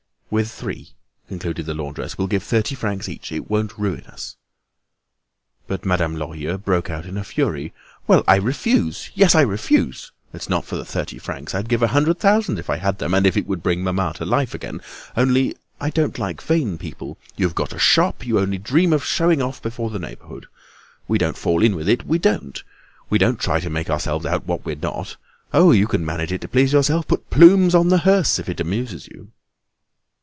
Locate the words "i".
8.29-8.37, 9.35-9.41, 12.69-12.77, 15.81-15.89